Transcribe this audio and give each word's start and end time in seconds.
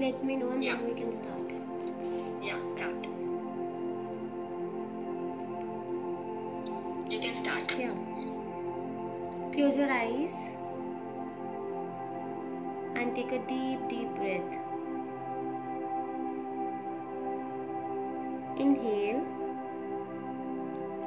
Let 0.00 0.22
me 0.22 0.36
know 0.36 0.50
and 0.50 0.62
Yeah. 0.62 0.76
then 0.76 0.84
we 0.86 0.94
can 0.94 1.12
start. 1.12 1.52
Yeah, 2.40 2.62
start. 2.62 3.06
You 7.10 7.18
can 7.18 7.34
start. 7.34 7.74
Yeah. 7.76 7.94
Close 9.52 9.76
your 9.76 9.90
eyes 9.90 10.36
and 12.94 13.14
take 13.16 13.32
a 13.32 13.40
deep, 13.48 13.88
deep 13.88 14.14
breath. 14.14 14.58
Inhale 18.66 19.26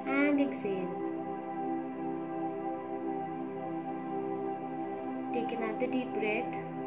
and 0.05 0.41
exhale. 0.41 0.91
Take 5.31 5.53
another 5.53 5.87
deep 5.87 6.13
breath. 6.13 6.80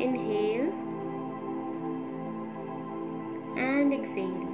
Inhale 0.00 0.72
and 3.58 3.92
exhale. 3.92 4.46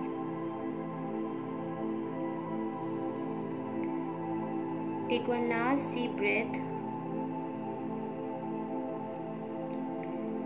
Take 5.08 5.28
one 5.28 5.48
last 5.48 5.94
deep 5.94 6.16
breath. 6.16 6.56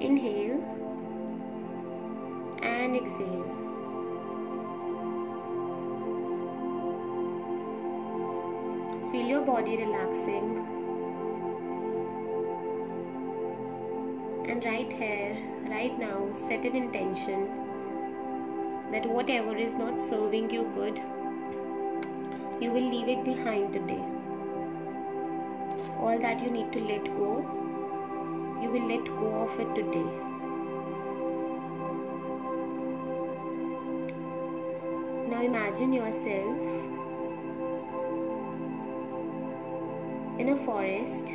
Inhale 0.01 0.61
and 2.63 2.95
exhale. 2.95 3.47
Feel 9.11 9.27
your 9.27 9.41
body 9.41 9.79
relaxing. 9.79 10.80
Right 14.65 14.93
here, 14.93 15.39
right 15.71 15.99
now, 15.99 16.30
set 16.35 16.66
an 16.66 16.77
intention 16.77 17.47
that 18.93 19.07
whatever 19.07 19.57
is 19.57 19.75
not 19.75 19.99
serving 19.99 20.51
you 20.51 20.65
good, 20.75 20.99
you 22.61 22.71
will 22.71 22.91
leave 22.91 23.09
it 23.09 23.25
behind 23.25 23.73
today. 23.73 24.05
All 25.99 26.19
that 26.21 26.43
you 26.43 26.51
need 26.51 26.71
to 26.75 26.80
let 26.80 27.05
go, 27.17 27.39
you 28.61 28.71
will 28.71 28.87
let 28.87 29.07
go 29.07 29.49
of 29.49 29.61
it 29.61 29.75
today. 29.75 30.11
Now 35.30 35.43
imagine 35.43 35.95
yourself 35.95 36.59
in 40.39 40.51
a 40.51 40.57
forest. 40.67 41.33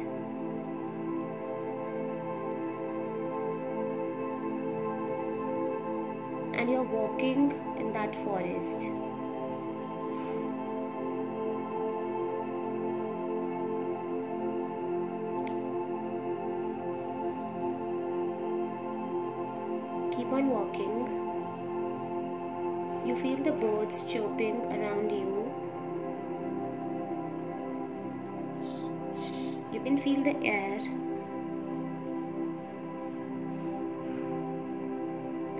You're 6.68 6.82
walking 6.82 7.52
in 7.78 7.94
that 7.94 8.16
forest. 8.24 8.90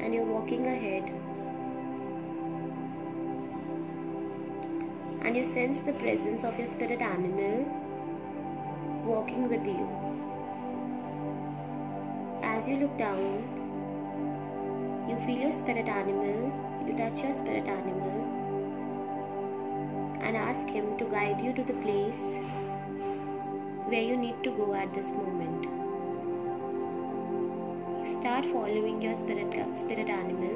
And 0.06 0.14
you're 0.14 0.24
walking 0.24 0.68
ahead. 0.68 1.10
And 5.24 5.36
you 5.36 5.44
sense 5.44 5.80
the 5.80 5.94
presence 5.94 6.44
of 6.44 6.60
your 6.60 6.68
spirit 6.68 7.02
animal 7.02 7.66
walking 9.04 9.50
with 9.50 9.66
you. 9.66 9.88
As 12.44 12.68
you 12.68 12.76
look 12.78 12.96
down, 13.00 13.42
you 15.10 15.16
feel 15.26 15.40
your 15.48 15.52
spirit 15.58 15.88
animal, 15.88 16.54
you 16.86 16.96
touch 16.96 17.24
your 17.24 17.34
spirit 17.34 17.68
animal, 17.68 18.20
and 20.22 20.38
ask 20.38 20.68
him 20.68 20.98
to 21.00 21.06
guide 21.06 21.42
you 21.42 21.52
to 21.54 21.64
the 21.64 21.74
place 21.82 22.38
where 23.88 24.04
you 24.04 24.16
need 24.18 24.44
to 24.44 24.52
go 24.52 24.76
at 24.76 24.94
this 24.94 25.10
moment. 25.10 25.85
Start 28.16 28.46
following 28.46 29.02
your 29.02 29.14
spirit, 29.14 29.54
spirit 29.78 30.10
animal. 30.10 30.56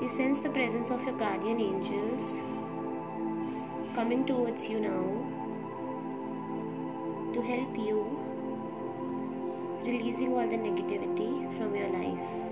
You 0.00 0.08
sense 0.08 0.40
the 0.40 0.48
presence 0.48 0.90
of 0.90 1.04
your 1.04 1.18
guardian 1.18 1.60
angels 1.60 2.40
coming 3.94 4.24
towards 4.24 4.66
you 4.66 4.80
now 4.80 5.04
to 7.34 7.42
help 7.42 7.76
you 7.76 7.98
releasing 9.84 10.32
all 10.32 10.48
the 10.48 10.56
negativity 10.56 11.32
from 11.58 11.76
your 11.76 11.88
life. 11.88 12.49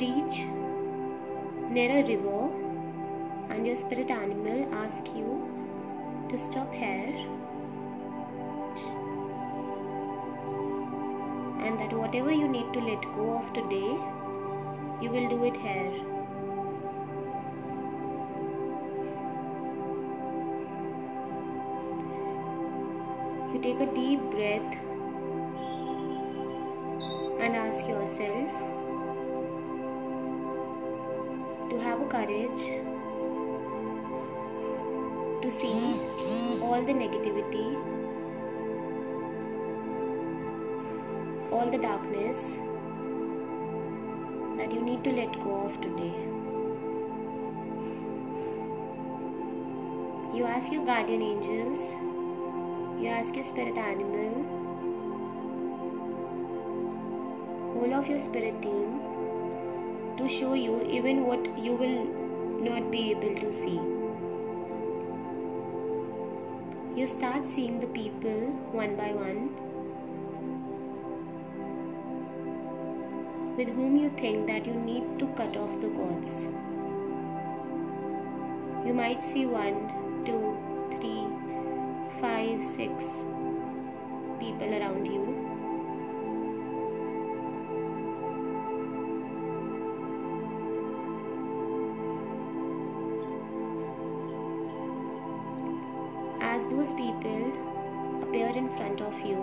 Reach 0.00 0.44
near 1.70 1.90
a 1.90 2.02
river 2.06 2.50
and 3.48 3.66
your 3.66 3.76
spirit 3.76 4.10
animal 4.10 4.74
asks 4.74 5.08
you 5.08 6.26
to 6.28 6.36
stop 6.36 6.70
here. 6.74 7.14
And 11.64 11.80
that 11.80 11.94
whatever 11.94 12.30
you 12.30 12.46
need 12.46 12.74
to 12.74 12.80
let 12.80 13.00
go 13.14 13.38
of 13.38 13.50
today 13.54 13.96
you 15.00 15.10
will 15.10 15.30
do 15.30 15.44
it 15.44 15.56
here. 15.56 15.94
You 23.54 23.60
take 23.62 23.80
a 23.80 23.94
deep 23.94 24.20
breath 24.30 24.76
and 27.40 27.56
ask 27.56 27.88
yourself 27.88 28.75
to 31.76 31.82
have 31.82 32.00
a 32.00 32.06
courage 32.06 32.62
to 35.42 35.50
see 35.50 35.96
all 36.62 36.82
the 36.82 36.94
negativity, 37.00 37.66
all 41.52 41.70
the 41.70 41.78
darkness 41.78 42.58
that 44.56 44.72
you 44.72 44.80
need 44.80 45.04
to 45.04 45.12
let 45.12 45.32
go 45.44 45.56
of 45.66 45.80
today. 45.82 46.14
You 50.36 50.44
ask 50.44 50.72
your 50.72 50.84
guardian 50.84 51.22
angels, 51.22 51.92
you 53.00 53.08
ask 53.08 53.34
your 53.34 53.44
spirit 53.44 53.76
animal, 53.76 54.44
whole 57.74 57.94
of 58.00 58.06
your 58.06 58.20
spirit 58.20 58.62
team 58.62 59.05
to 60.16 60.28
show 60.28 60.54
you 60.54 60.82
even 60.82 61.26
what 61.26 61.58
you 61.58 61.72
will 61.72 62.04
not 62.68 62.90
be 62.90 63.10
able 63.10 63.34
to 63.40 63.52
see. 63.52 63.80
You 66.98 67.06
start 67.06 67.46
seeing 67.46 67.78
the 67.78 67.86
people 67.88 68.52
one 68.72 68.96
by 68.96 69.12
one 69.12 69.54
with 73.56 73.68
whom 73.68 73.96
you 73.96 74.10
think 74.18 74.46
that 74.46 74.66
you 74.66 74.74
need 74.74 75.18
to 75.18 75.26
cut 75.38 75.56
off 75.56 75.80
the 75.80 75.88
cords. 75.88 76.48
You 78.86 78.94
might 78.94 79.22
see 79.22 79.46
one, 79.46 80.24
two, 80.24 80.56
three, 80.96 81.26
five, 82.20 82.62
six 82.62 83.24
people 84.38 84.72
around 84.72 85.06
you. 85.06 85.45
those 96.86 96.92
people 96.92 98.22
appear 98.22 98.48
in 98.48 98.68
front 98.76 99.00
of 99.00 99.14
you, 99.20 99.38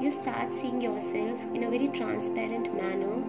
you 0.00 0.10
start 0.10 0.50
seeing 0.50 0.80
yourself 0.80 1.38
in 1.54 1.64
a 1.64 1.70
very 1.70 1.88
transparent 1.88 2.74
manner 2.74 3.22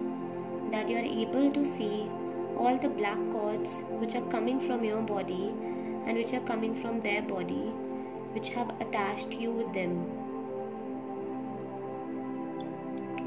that 0.70 0.88
you 0.88 0.96
are 0.96 1.10
able 1.24 1.50
to 1.52 1.64
see 1.64 2.10
all 2.56 2.78
the 2.78 2.88
black 2.88 3.18
cords 3.30 3.82
which 4.00 4.14
are 4.14 4.26
coming 4.36 4.60
from 4.66 4.82
your 4.84 5.02
body 5.02 5.52
and 6.06 6.16
which 6.16 6.32
are 6.32 6.46
coming 6.52 6.74
from 6.80 7.00
their 7.00 7.22
body, 7.22 7.70
which 8.32 8.48
have 8.50 8.70
attached 8.80 9.32
you 9.32 9.50
with 9.50 9.72
them. 9.74 10.06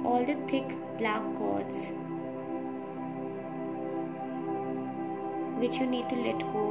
All 0.04 0.25
the 0.25 0.36
thick 0.48 0.75
black 0.98 1.22
cords 1.36 1.94
which 5.63 5.77
you 5.80 5.86
need 5.88 6.10
to 6.10 6.15
let 6.15 6.39
go 6.54 6.63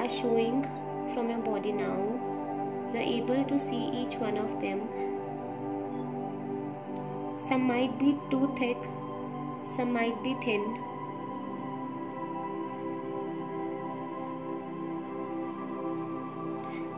are 0.00 0.08
showing 0.08 0.62
from 1.12 1.30
your 1.30 1.40
body 1.46 1.72
now. 1.72 1.96
You 2.92 3.00
are 3.00 3.08
able 3.14 3.44
to 3.52 3.58
see 3.58 3.80
each 4.02 4.14
one 4.18 4.36
of 4.36 4.60
them. 4.60 4.84
Some 7.38 7.66
might 7.72 7.98
be 7.98 8.16
too 8.30 8.54
thick, 8.56 8.88
some 9.64 9.92
might 9.92 10.22
be 10.22 10.36
thin. 10.44 10.62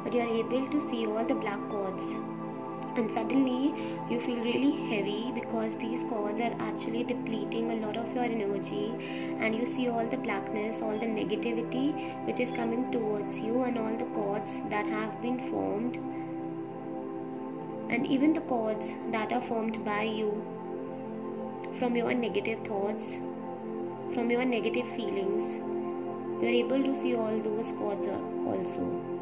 But 0.05 0.13
you 0.13 0.21
are 0.21 0.35
able 0.45 0.69
to 0.69 0.81
see 0.83 1.07
all 1.07 1.25
the 1.25 1.35
black 1.35 1.69
cords 1.71 2.13
and 2.97 3.11
suddenly 3.11 3.73
you 4.11 4.21
feel 4.21 4.43
really 4.45 4.73
heavy 4.89 5.31
because 5.35 5.77
these 5.77 6.03
cords 6.05 6.41
are 6.41 6.55
actually 6.59 7.05
depleting 7.05 7.71
a 7.71 7.77
lot 7.87 7.97
of 7.97 8.15
your 8.15 8.25
energy 8.25 8.95
and 9.39 9.55
you 9.55 9.67
see 9.67 9.89
all 9.89 10.07
the 10.07 10.17
blackness 10.17 10.81
all 10.81 10.99
the 10.99 11.07
negativity 11.07 11.87
which 12.27 12.41
is 12.41 12.53
coming 12.53 12.91
towards 12.91 13.39
you 13.39 13.63
and 13.65 13.79
all 13.79 13.97
the 13.97 14.11
cords 14.21 14.61
that 14.71 14.87
have 14.87 15.21
been 15.23 15.39
formed. 15.51 15.97
And 17.89 18.07
even 18.07 18.33
the 18.33 18.41
cords 18.41 18.95
that 19.13 19.33
are 19.33 19.43
formed 19.43 19.85
by 19.85 20.03
you 20.03 20.43
from 21.79 21.95
your 21.95 22.13
negative 22.15 22.61
thoughts 22.67 23.19
from 24.15 24.31
your 24.31 24.45
negative 24.45 24.89
feelings 24.97 25.57
you 26.41 26.49
are 26.49 26.57
able 26.65 26.83
to 26.83 26.97
see 26.97 27.15
all 27.15 27.39
those 27.41 27.73
cords 27.73 28.07
also 28.07 29.16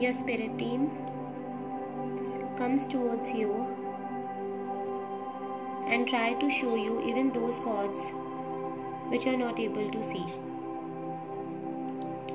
your 0.00 0.14
spirit 0.14 0.58
team 0.58 0.90
comes 2.56 2.86
towards 2.86 3.30
you 3.32 3.50
and 5.86 6.08
try 6.08 6.32
to 6.42 6.48
show 6.48 6.74
you 6.74 7.02
even 7.06 7.30
those 7.32 7.58
cords 7.60 8.12
which 9.08 9.26
are 9.26 9.36
not 9.36 9.60
able 9.60 9.90
to 9.90 10.02
see. 10.02 10.24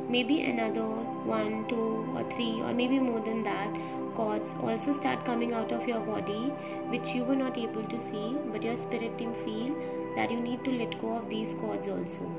Maybe 0.08 0.44
another 0.44 0.86
one 1.34 1.68
two 1.68 2.08
or 2.16 2.24
three 2.30 2.62
or 2.62 2.72
maybe 2.72 3.00
more 3.00 3.20
than 3.20 3.44
that 3.44 3.76
cords 4.14 4.56
also 4.62 4.94
start 4.94 5.26
coming 5.26 5.52
out 5.52 5.72
of 5.72 5.88
your 5.88 6.02
body 6.02 6.50
which 6.94 7.16
you 7.16 7.24
were 7.24 7.36
not 7.36 7.58
able 7.58 7.84
to 7.84 8.00
see 8.00 8.38
but 8.52 8.62
your 8.62 8.78
spirit 8.78 9.18
team 9.18 9.34
feel 9.34 9.76
that 10.16 10.30
you 10.30 10.40
need 10.40 10.64
to 10.64 10.72
let 10.72 11.00
go 11.02 11.16
of 11.16 11.30
these 11.32 11.56
cords 11.56 11.88
also 11.88 12.32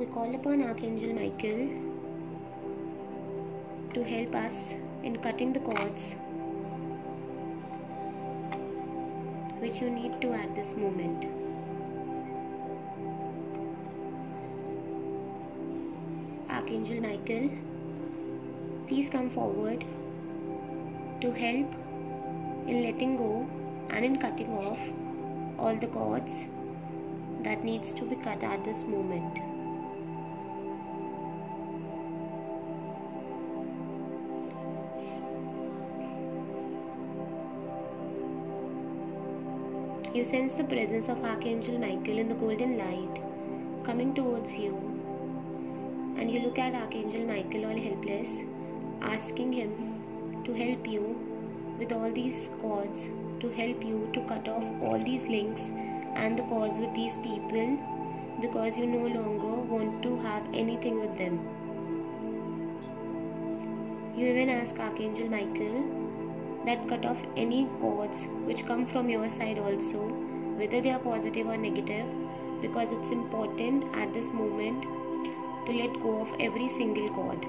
we 0.00 0.06
call 0.06 0.34
upon 0.34 0.62
Archangel 0.62 1.12
Michael 1.12 1.62
to 3.92 4.02
help 4.02 4.34
us 4.34 4.72
in 5.02 5.14
cutting 5.24 5.52
the 5.52 5.60
cords 5.60 6.16
which 9.58 9.82
you 9.82 9.90
need 9.90 10.18
to 10.22 10.32
at 10.32 10.54
this 10.54 10.74
moment. 10.74 11.26
Archangel 16.48 17.02
Michael, 17.02 17.50
please 18.88 19.10
come 19.10 19.28
forward 19.28 19.84
to 21.20 21.30
help 21.30 21.74
in 22.66 22.82
letting 22.84 23.18
go 23.18 23.46
and 23.90 24.02
in 24.02 24.16
cutting 24.16 24.50
off 24.54 24.80
all 25.58 25.76
the 25.76 25.88
cords 25.88 26.48
that 27.42 27.62
needs 27.62 27.92
to 27.92 28.04
be 28.04 28.16
cut 28.16 28.42
at 28.42 28.64
this 28.64 28.82
moment. 28.84 29.49
You 40.20 40.24
sense 40.24 40.52
the 40.52 40.64
presence 40.64 41.08
of 41.08 41.24
Archangel 41.24 41.78
Michael 41.78 42.18
in 42.18 42.28
the 42.28 42.34
golden 42.34 42.76
light 42.76 43.22
coming 43.84 44.12
towards 44.14 44.54
you. 44.54 44.72
And 46.18 46.30
you 46.30 46.40
look 46.40 46.58
at 46.58 46.74
Archangel 46.74 47.24
Michael 47.26 47.64
all 47.64 47.78
helpless, 47.84 48.42
asking 49.00 49.54
him 49.54 50.42
to 50.44 50.52
help 50.52 50.86
you 50.86 51.16
with 51.78 51.90
all 51.90 52.12
these 52.12 52.50
cords, 52.60 53.06
to 53.40 53.48
help 53.48 53.82
you 53.82 54.10
to 54.12 54.20
cut 54.24 54.46
off 54.46 54.62
all 54.82 55.02
these 55.02 55.24
links 55.24 55.70
and 56.14 56.38
the 56.38 56.42
cords 56.42 56.78
with 56.80 56.94
these 56.94 57.16
people 57.16 57.78
because 58.42 58.76
you 58.76 58.86
no 58.86 59.06
longer 59.06 59.54
want 59.72 60.02
to 60.02 60.18
have 60.18 60.44
anything 60.52 61.00
with 61.00 61.16
them. 61.16 61.40
You 64.14 64.26
even 64.26 64.50
ask 64.50 64.78
Archangel 64.78 65.30
Michael 65.30 65.99
that 66.66 66.86
cut 66.88 67.04
off 67.06 67.20
any 67.36 67.66
cords 67.80 68.24
which 68.48 68.66
come 68.66 68.86
from 68.86 69.08
your 69.08 69.28
side 69.30 69.58
also 69.58 70.00
whether 70.60 70.80
they 70.80 70.90
are 70.90 70.98
positive 70.98 71.46
or 71.46 71.56
negative 71.56 72.06
because 72.60 72.92
it's 72.92 73.10
important 73.10 73.84
at 73.94 74.12
this 74.12 74.30
moment 74.30 74.82
to 75.66 75.72
let 75.72 75.94
go 76.00 76.20
of 76.20 76.34
every 76.40 76.68
single 76.68 77.08
cord. 77.10 77.46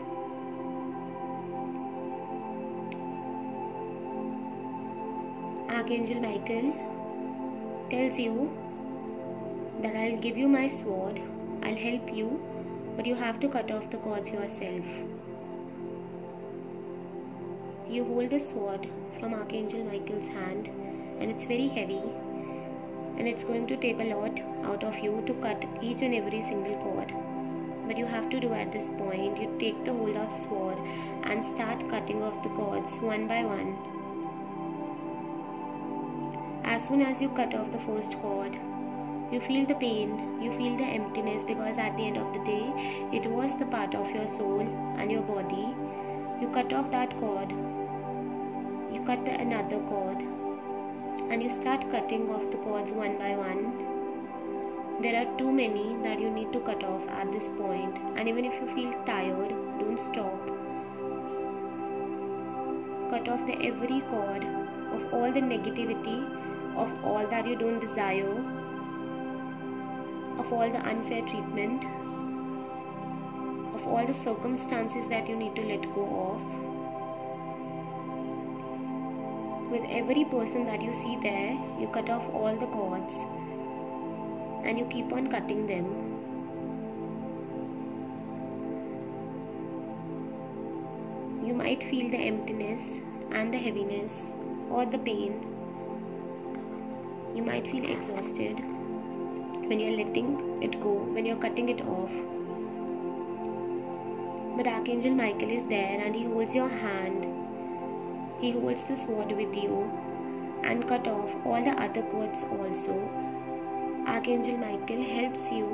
Archangel 5.69 6.21
michael 6.21 6.73
tells 7.89 8.17
you 8.19 8.50
that 9.81 9.95
i'll 9.95 10.19
give 10.25 10.38
you 10.38 10.47
my 10.47 10.67
sword 10.67 11.19
i'll 11.63 11.81
help 11.83 12.13
you 12.13 12.27
but 12.95 13.05
you 13.05 13.15
have 13.15 13.39
to 13.39 13.50
cut 13.55 13.71
off 13.71 13.89
the 13.89 13.97
cords 13.97 14.29
yourself 14.29 15.11
you 17.91 18.05
hold 18.05 18.29
the 18.29 18.39
sword 18.39 18.88
from 19.19 19.33
Archangel 19.33 19.83
Michael's 19.83 20.27
hand 20.27 20.69
and 21.19 21.29
it's 21.29 21.43
very 21.43 21.67
heavy 21.67 22.01
and 23.17 23.27
it's 23.27 23.43
going 23.43 23.67
to 23.67 23.75
take 23.75 24.00
a 24.00 24.15
lot 24.15 24.39
out 24.63 24.86
of 24.86 24.98
you 25.00 25.21
to 25.25 25.33
cut 25.45 25.65
each 25.81 26.01
and 26.01 26.15
every 26.15 26.41
single 26.41 26.77
cord. 26.77 27.13
But 27.86 27.98
you 27.98 28.05
have 28.05 28.29
to 28.29 28.39
do 28.39 28.53
at 28.53 28.71
this 28.71 28.88
point, 28.88 29.41
you 29.41 29.53
take 29.60 29.83
the 29.83 29.91
hold 29.91 30.15
of 30.15 30.31
sword 30.33 30.77
and 31.24 31.43
start 31.43 31.89
cutting 31.89 32.24
off 32.24 32.41
the 32.43 32.50
cords 32.50 32.98
one 33.00 33.27
by 33.27 33.43
one. 33.43 33.75
As 36.63 36.88
soon 36.88 37.01
as 37.01 37.21
you 37.21 37.27
cut 37.29 37.53
off 37.53 37.74
the 37.74 37.79
first 37.79 38.17
cord, 38.19 38.57
you 39.33 39.41
feel 39.41 39.65
the 39.65 39.75
pain, 39.75 40.41
you 40.41 40.53
feel 40.53 40.77
the 40.77 40.86
emptiness 40.86 41.43
because 41.43 41.77
at 41.77 41.98
the 41.98 42.07
end 42.07 42.17
of 42.17 42.33
the 42.33 42.43
day, 42.45 43.10
it 43.12 43.29
was 43.29 43.57
the 43.57 43.65
part 43.65 43.93
of 43.95 44.10
your 44.12 44.29
soul 44.29 44.62
and 44.62 45.12
your 45.12 45.24
body. 45.24 45.75
You 46.39 46.50
cut 46.53 46.71
off 46.71 46.89
that 46.91 47.17
cord 47.17 47.53
you 48.91 49.01
cut 49.05 49.24
the 49.24 49.31
another 49.31 49.79
cord 49.89 50.21
and 51.29 51.41
you 51.41 51.50
start 51.50 51.89
cutting 51.91 52.29
off 52.29 52.50
the 52.51 52.57
cords 52.57 52.91
one 52.91 53.17
by 53.17 53.36
one. 53.36 55.01
There 55.01 55.15
are 55.19 55.38
too 55.38 55.51
many 55.51 55.95
that 56.03 56.19
you 56.19 56.29
need 56.29 56.51
to 56.53 56.60
cut 56.60 56.83
off 56.83 57.07
at 57.07 57.31
this 57.31 57.48
point 57.50 57.98
and 58.17 58.27
even 58.27 58.43
if 58.43 58.53
you 58.62 58.75
feel 58.75 58.91
tired 59.05 59.50
don't 59.79 60.00
stop. 60.00 60.48
Cut 63.10 63.29
off 63.29 63.45
the 63.48 63.57
every 63.69 64.01
cord 64.01 64.43
of 64.43 65.13
all 65.13 65.31
the 65.31 65.41
negativity 65.41 66.19
of 66.75 67.05
all 67.05 67.25
that 67.27 67.48
you 67.48 67.55
don't 67.55 67.79
desire 67.79 68.36
of 70.38 70.51
all 70.51 70.69
the 70.69 70.83
unfair 70.91 71.21
treatment 71.27 71.86
of 73.75 73.88
all 73.88 74.05
the 74.05 74.13
circumstances 74.13 75.07
that 75.07 75.29
you 75.29 75.36
need 75.36 75.55
to 75.55 75.62
let 75.62 75.81
go 75.95 76.05
of 76.33 76.70
with 79.71 79.83
every 79.89 80.25
person 80.25 80.65
that 80.65 80.81
you 80.81 80.91
see 80.91 81.17
there, 81.21 81.51
you 81.79 81.87
cut 81.93 82.09
off 82.09 82.23
all 82.33 82.55
the 82.57 82.67
cords 82.67 83.13
and 84.65 84.77
you 84.77 84.85
keep 84.85 85.11
on 85.13 85.27
cutting 85.27 85.65
them. 85.65 85.85
You 91.45 91.53
might 91.53 91.81
feel 91.83 92.11
the 92.11 92.17
emptiness 92.17 92.99
and 93.31 93.53
the 93.53 93.57
heaviness 93.57 94.31
or 94.69 94.85
the 94.85 94.99
pain. 94.99 95.39
You 97.33 97.43
might 97.43 97.65
feel 97.65 97.89
exhausted. 97.89 98.61
when 99.71 99.79
you're 99.79 99.97
letting 99.97 100.61
it 100.61 100.73
go, 100.81 100.93
when 101.15 101.25
you're 101.25 101.37
cutting 101.37 101.69
it 101.69 101.81
off. 101.87 102.11
But 104.57 104.67
Archangel 104.67 105.15
Michael 105.15 105.49
is 105.49 105.63
there 105.65 106.01
and 106.05 106.13
he 106.13 106.25
holds 106.25 106.53
your 106.53 106.67
hand. 106.67 107.40
He 108.41 108.51
holds 108.51 108.83
the 108.86 108.98
sword 108.98 109.31
with 109.31 109.55
you 109.55 109.89
and 110.63 110.88
cut 110.88 111.07
off 111.07 111.29
all 111.45 111.63
the 111.63 111.79
other 111.79 112.01
cords 112.01 112.43
also. 112.43 112.93
Archangel 114.07 114.57
Michael 114.57 115.03
helps 115.03 115.51
you 115.51 115.67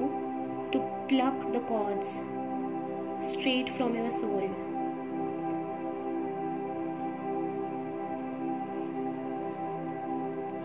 to 0.74 0.80
pluck 1.08 1.54
the 1.54 1.62
cords 1.62 2.22
straight 3.18 3.70
from 3.70 3.96
your 3.96 4.12
soul. 4.12 4.50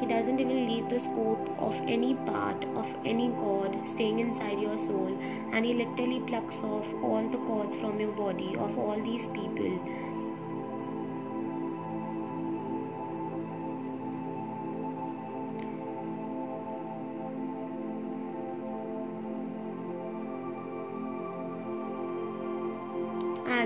He 0.01 0.07
doesn't 0.09 0.41
even 0.41 0.67
leave 0.67 0.89
the 0.89 0.99
scope 0.99 1.49
of 1.61 1.77
any 1.87 2.15
part 2.15 2.65
of 2.75 2.93
any 3.05 3.29
cord 3.31 3.77
staying 3.89 4.19
inside 4.19 4.59
your 4.59 4.77
soul, 4.77 5.17
and 5.53 5.65
he 5.65 5.75
literally 5.75 6.19
plucks 6.27 6.65
off 6.65 6.93
all 7.05 7.29
the 7.31 7.39
cords 7.39 7.77
from 7.77 8.01
your 8.01 8.11
body 8.11 8.57
of 8.57 8.77
all 8.77 9.01
these 9.01 9.29
people. 9.29 9.79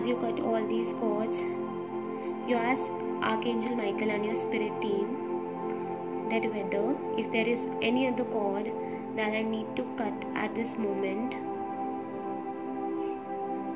You 0.06 0.14
cut 0.18 0.38
all 0.38 0.64
these 0.64 0.92
cords, 0.92 1.40
you 2.48 2.54
ask 2.54 2.92
Archangel 3.22 3.74
Michael 3.74 4.10
and 4.12 4.24
your 4.24 4.36
spirit 4.36 4.80
team 4.80 6.28
that 6.30 6.44
whether 6.52 6.96
if 7.18 7.32
there 7.32 7.48
is 7.48 7.68
any 7.82 8.06
other 8.06 8.24
cord 8.24 8.70
that 9.16 9.32
I 9.32 9.42
need 9.42 9.74
to 9.74 9.82
cut 9.98 10.24
at 10.36 10.54
this 10.54 10.78
moment, 10.78 11.34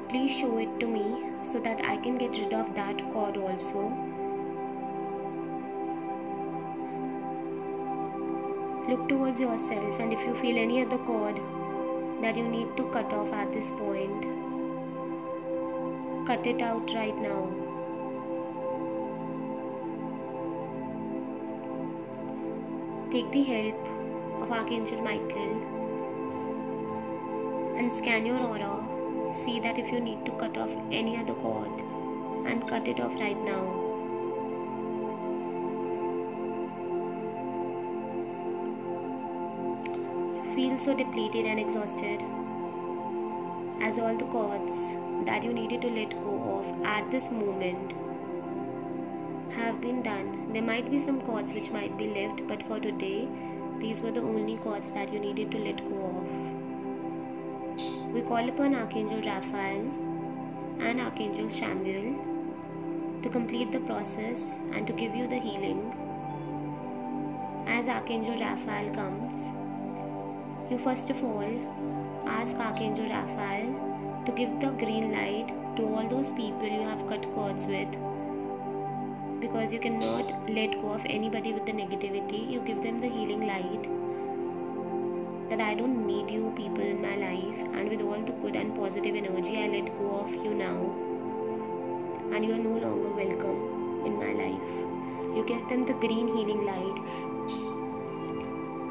please 0.09 0.31
show 0.31 0.57
it 0.59 0.79
to 0.79 0.87
me 0.87 1.33
so 1.43 1.59
that 1.59 1.85
I 1.85 1.97
can 1.97 2.17
get 2.17 2.39
rid 2.39 2.55
of 2.55 2.77
that 2.77 3.03
cord 3.13 3.37
also. 3.37 3.89
Look 8.89 9.09
towards 9.09 9.41
yourself, 9.41 9.99
and 9.99 10.13
if 10.13 10.21
you 10.21 10.35
feel 10.37 10.59
any 10.59 10.83
other 10.83 10.99
cord 10.99 11.41
that 12.23 12.37
you 12.37 12.47
need 12.47 12.77
to 12.77 12.85
cut 12.91 13.13
off 13.13 13.33
at 13.33 13.53
this 13.53 13.73
point, 13.73 14.39
cut 16.31 16.47
it 16.47 16.63
out 16.63 16.91
right 16.95 17.17
now. 17.23 17.39
Take 23.11 23.33
the 23.33 23.43
help 23.43 23.89
of 24.43 24.53
Archangel 24.53 25.03
Michael 25.03 25.57
and 27.77 27.93
scan 27.97 28.25
your 28.27 28.39
aura. 28.39 29.35
See 29.35 29.59
that 29.59 29.77
if 29.81 29.91
you 29.91 29.99
need 29.99 30.25
to 30.25 30.31
cut 30.45 30.57
off 30.57 30.71
any 30.93 31.17
other 31.17 31.35
cord 31.35 31.83
and 32.47 32.69
cut 32.69 32.87
it 32.87 33.01
off 33.01 33.13
right 33.19 33.43
now. 33.51 33.65
You 40.37 40.55
feel 40.55 40.79
so 40.79 40.95
depleted 40.95 41.45
and 41.45 41.59
exhausted 41.59 42.23
as 43.83 43.99
all 43.99 44.17
the 44.17 44.27
cords 44.27 45.10
that 45.31 45.45
you 45.45 45.53
needed 45.57 45.81
to 45.83 45.91
let 45.97 46.15
go 46.25 46.37
of 46.59 46.85
at 46.93 47.11
this 47.11 47.31
moment 47.31 47.93
have 49.57 49.81
been 49.81 50.03
done. 50.03 50.53
There 50.53 50.63
might 50.63 50.91
be 50.91 50.99
some 50.99 51.21
cords 51.21 51.53
which 51.53 51.71
might 51.71 51.97
be 51.97 52.09
left, 52.09 52.47
but 52.49 52.63
for 52.65 52.81
today, 52.81 53.29
these 53.79 54.01
were 54.01 54.11
the 54.11 54.23
only 54.23 54.57
cords 54.57 54.91
that 54.91 55.13
you 55.13 55.21
needed 55.21 55.53
to 55.53 55.59
let 55.59 55.79
go 55.89 55.99
of. 56.21 56.27
We 58.13 58.23
call 58.23 58.49
upon 58.49 58.75
Archangel 58.75 59.23
Raphael 59.23 59.87
and 60.89 61.01
Archangel 61.01 61.47
Chamuel 61.59 63.23
to 63.23 63.29
complete 63.29 63.71
the 63.71 63.81
process 63.81 64.57
and 64.73 64.87
to 64.89 64.93
give 64.93 65.15
you 65.15 65.29
the 65.29 65.39
healing. 65.39 65.81
As 67.69 67.87
Archangel 67.87 68.37
Raphael 68.41 68.93
comes, 68.95 69.53
you 70.73 70.79
first 70.79 71.11
of 71.11 71.23
all 71.23 72.27
ask 72.27 72.57
Archangel 72.57 73.09
Raphael 73.09 73.70
to 74.27 74.33
give 74.33 74.61
the 74.61 74.71
green 74.85 75.12
light 75.12 75.49
to 75.77 75.83
all 75.95 76.09
those 76.09 76.31
people 76.33 76.69
you 76.69 76.83
have 76.83 77.07
cut 77.09 77.23
cords 77.35 77.67
with 77.67 77.97
because 79.41 79.73
you 79.73 79.79
cannot 79.79 80.49
let 80.49 80.73
go 80.83 80.91
of 80.91 81.05
anybody 81.07 81.53
with 81.53 81.65
the 81.65 81.73
negativity. 81.73 82.50
You 82.50 82.61
give 82.61 82.83
them 82.83 82.99
the 83.00 83.09
healing 83.09 83.47
light 83.47 83.89
that 85.49 85.61
I 85.61 85.75
don't 85.75 86.07
need 86.07 86.31
you 86.31 86.53
people 86.55 86.85
in 86.85 87.00
my 87.03 87.17
life, 87.17 87.59
and 87.75 87.89
with 87.89 88.03
all 88.03 88.23
the 88.23 88.33
good 88.33 88.55
and 88.55 88.75
positive 88.77 89.17
energy, 89.17 89.57
I 89.59 89.67
let 89.67 89.87
go 89.99 90.21
of 90.21 90.31
you 90.33 90.55
now, 90.55 90.77
and 92.33 92.45
you 92.45 92.53
are 92.53 92.59
no 92.59 92.77
longer 92.87 93.09
welcome 93.09 94.07
in 94.07 94.17
my 94.19 94.33
life. 94.43 94.69
You 95.35 95.45
give 95.49 95.69
them 95.69 95.83
the 95.83 95.95
green 95.95 96.29
healing 96.29 96.65
light. 96.65 96.99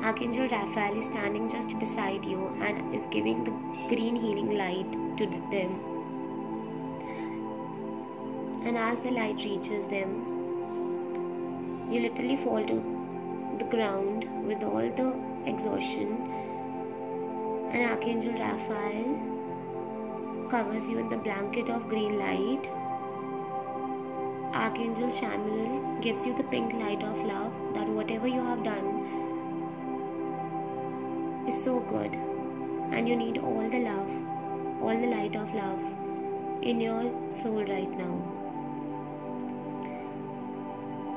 Archangel 0.03 0.49
Raphael 0.49 0.97
is 0.97 1.05
standing 1.05 1.49
just 1.49 1.77
beside 1.79 2.25
you 2.25 2.47
and 2.61 2.93
is 2.93 3.05
giving 3.07 3.43
the 3.43 3.51
green 3.89 4.15
healing 4.15 4.51
light 4.55 4.91
to 5.17 5.25
them. 5.51 5.71
And 8.63 8.77
as 8.77 9.01
the 9.01 9.09
light 9.09 9.43
reaches 9.43 9.87
them, 9.87 10.11
you 11.89 12.01
literally 12.01 12.37
fall 12.37 12.63
to 12.63 12.75
the 13.57 13.65
ground 13.65 14.27
with 14.45 14.63
all 14.63 14.91
the 14.99 15.07
exhaustion, 15.47 16.09
and 17.71 17.89
Archangel 17.89 18.33
Raphael 18.33 19.09
covers 20.51 20.87
you 20.87 20.99
in 20.99 21.09
the 21.09 21.17
blanket 21.17 21.69
of 21.69 21.87
green 21.87 22.19
light. 22.19 22.69
Archangel 24.53 25.09
Chamuel 25.09 25.99
gives 26.01 26.25
you 26.27 26.33
the 26.35 26.43
pink 26.43 26.73
light 26.73 27.03
of 27.03 27.17
love 27.17 27.53
that 27.73 27.87
whatever 27.87 28.27
you 28.27 28.41
have 28.41 28.63
done 28.63 28.87
is 31.47 31.63
so 31.63 31.79
good, 31.79 32.17
and 32.91 33.07
you 33.07 33.15
need 33.15 33.37
all 33.37 33.69
the 33.69 33.79
love, 33.79 34.11
all 34.81 34.99
the 34.99 35.07
light 35.07 35.35
of 35.35 35.53
love 35.53 35.79
in 36.61 36.81
your 36.81 37.03
soul 37.29 37.63
right 37.65 37.91
now. 37.97 38.39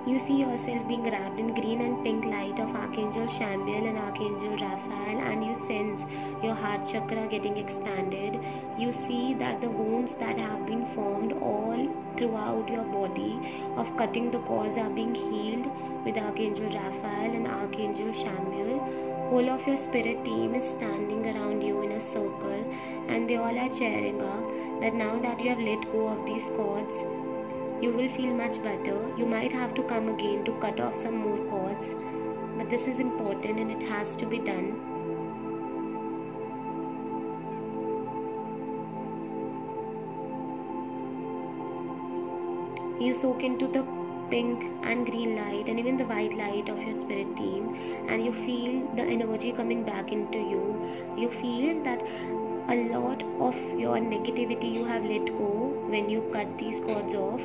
You 0.05 0.19
see 0.19 0.41
yourself 0.41 0.89
being 0.89 1.05
wrapped 1.05 1.39
in 1.39 1.55
green 1.55 1.81
and 1.81 2.03
pink 2.03 2.25
light 2.25 2.59
of 2.59 2.75
Archangel 2.75 3.27
Chamuel 3.27 3.89
and 3.89 3.97
Archangel 3.97 4.51
Raphael, 4.51 5.19
and 5.21 5.45
you 5.45 5.55
sense 5.55 6.05
your 6.43 6.55
heart 6.55 6.89
chakra 6.89 7.29
getting 7.29 7.57
expanded. 7.57 8.37
You 8.77 8.91
see 8.91 9.35
that 9.35 9.61
the 9.61 9.71
wounds 9.71 10.15
that 10.15 10.37
have 10.39 10.67
been 10.67 10.87
formed 10.87 11.35
all 11.35 11.87
throughout 12.17 12.69
your 12.69 12.83
body 12.83 13.39
of 13.77 13.97
cutting 13.97 14.33
the 14.33 14.41
cords 14.41 14.77
are 14.77 14.91
being 14.91 15.15
healed 15.15 15.71
with 16.05 16.19
Archangel 16.19 16.67
Raphael 16.67 17.31
and 17.31 17.47
Archangel 17.47 18.09
Chamuel. 18.09 19.12
Whole 19.33 19.49
of 19.49 19.67
your 19.67 19.79
spirit 19.79 20.27
team 20.27 20.55
is 20.55 20.63
standing 20.63 21.27
around 21.27 21.63
you 21.63 21.81
in 21.81 21.93
a 21.93 22.01
circle, 22.03 22.65
and 23.09 23.27
they 23.27 23.37
all 23.37 23.59
are 23.59 23.71
cheering 23.71 24.21
up 24.21 24.83
that 24.83 24.93
now 24.93 25.19
that 25.21 25.41
you 25.41 25.49
have 25.49 25.59
let 25.59 25.91
go 25.91 26.09
of 26.09 26.27
these 26.27 26.51
cords, 26.51 27.01
you 27.81 27.95
will 27.95 28.11
feel 28.11 28.35
much 28.35 28.63
better. 28.63 28.99
You 29.17 29.25
might 29.25 29.51
have 29.51 29.73
to 29.77 29.85
come 29.85 30.11
again 30.11 30.45
to 30.45 30.53
cut 30.65 30.81
off 30.81 30.95
some 30.95 31.17
more 31.17 31.39
cords, 31.47 31.95
but 32.59 32.69
this 32.69 32.87
is 32.87 32.99
important 32.99 33.59
and 33.59 33.71
it 33.71 33.83
has 33.89 34.17
to 34.17 34.27
be 34.27 34.39
done. 34.39 34.69
You 43.01 43.15
soak 43.15 43.43
into 43.43 43.67
the 43.67 44.02
pink 44.33 44.63
and 44.83 45.11
green 45.11 45.37
light 45.37 45.69
and 45.69 45.79
even 45.79 45.99
the 45.99 46.07
white 46.13 46.37
light 46.43 46.69
of 46.69 46.79
your 46.83 46.99
spirit 46.99 47.37
team, 47.37 47.75
and 48.09 48.25
you 48.25 48.33
feel 48.33 48.95
the 48.97 49.03
energy 49.03 49.53
coming 49.53 49.85
back 49.85 50.11
into 50.11 50.39
you. 50.39 50.63
You 51.17 51.29
feel 51.43 51.83
that 51.85 52.03
a 52.69 52.77
lot 52.97 53.23
of 53.49 53.55
your 53.79 53.99
negativity 53.99 54.73
you 54.73 54.85
have 54.85 55.05
let 55.05 55.27
go 55.37 55.51
when 55.95 56.09
you 56.09 56.23
cut 56.33 56.57
these 56.59 56.81
cords 56.81 57.15
off 57.15 57.43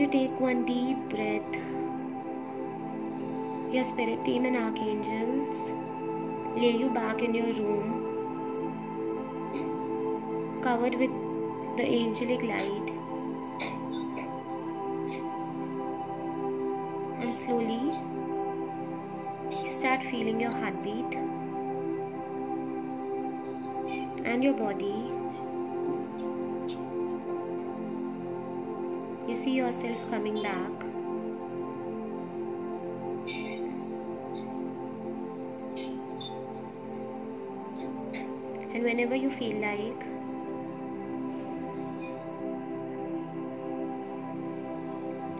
you 0.00 0.06
take 0.08 0.40
one 0.40 0.64
deep 0.64 0.96
breath, 1.10 1.56
your 3.70 3.84
spirit 3.84 4.24
team 4.24 4.46
and 4.46 4.56
archangels 4.56 5.72
lay 6.56 6.70
you 6.74 6.88
back 6.88 7.20
in 7.20 7.34
your 7.34 7.52
room, 7.58 7.90
covered 10.62 10.94
with 10.94 11.10
the 11.76 11.84
angelic 11.84 12.42
light. 12.42 12.88
And 17.20 17.36
slowly, 17.36 17.92
you 19.62 19.70
start 19.70 20.02
feeling 20.04 20.40
your 20.40 20.52
heartbeat. 20.52 21.18
and 24.24 24.44
your 24.44 24.54
body. 24.54 25.19
See 29.40 29.52
yourself 29.52 29.96
coming 30.10 30.42
back. 30.42 30.70
And 38.74 38.84
whenever 38.84 39.14
you 39.14 39.30
feel 39.30 39.56
like 39.62 40.04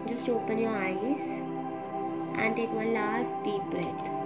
just 0.07 0.27
open 0.29 0.57
your 0.57 0.75
eyes 0.75 1.21
and 2.39 2.55
take 2.55 2.71
one 2.71 2.95
last 2.95 3.37
deep 3.43 3.61
breath. 3.69 4.20